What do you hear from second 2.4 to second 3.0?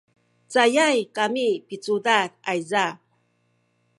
ayza